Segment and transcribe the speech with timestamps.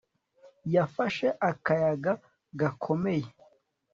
[0.75, 2.11] Yafashe akayaga
[2.59, 3.27] gakomeye